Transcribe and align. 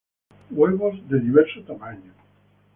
Huevos 0.49 0.95
de 1.09 1.19
diverso 1.19 1.61
tamaño. 1.61 2.11